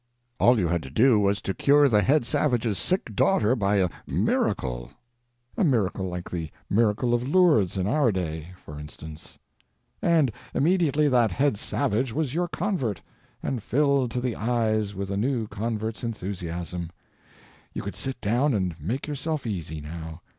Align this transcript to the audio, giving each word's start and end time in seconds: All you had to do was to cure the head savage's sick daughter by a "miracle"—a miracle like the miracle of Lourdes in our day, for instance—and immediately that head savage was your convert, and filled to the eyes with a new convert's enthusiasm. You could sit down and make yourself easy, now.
All 0.39 0.57
you 0.57 0.67
had 0.67 0.81
to 0.81 0.89
do 0.89 1.19
was 1.19 1.43
to 1.43 1.53
cure 1.53 1.87
the 1.87 2.01
head 2.01 2.25
savage's 2.25 2.79
sick 2.79 3.15
daughter 3.15 3.55
by 3.55 3.75
a 3.75 3.87
"miracle"—a 4.07 5.63
miracle 5.63 6.07
like 6.07 6.31
the 6.31 6.49
miracle 6.71 7.13
of 7.13 7.21
Lourdes 7.23 7.77
in 7.77 7.85
our 7.85 8.11
day, 8.11 8.53
for 8.65 8.79
instance—and 8.79 10.31
immediately 10.55 11.07
that 11.07 11.33
head 11.33 11.59
savage 11.59 12.13
was 12.13 12.33
your 12.33 12.47
convert, 12.47 13.03
and 13.43 13.61
filled 13.61 14.09
to 14.09 14.19
the 14.21 14.35
eyes 14.35 14.95
with 14.95 15.11
a 15.11 15.17
new 15.17 15.47
convert's 15.47 16.03
enthusiasm. 16.03 16.89
You 17.71 17.83
could 17.83 17.95
sit 17.95 18.19
down 18.21 18.55
and 18.55 18.81
make 18.81 19.05
yourself 19.05 19.45
easy, 19.45 19.81
now. 19.81 20.23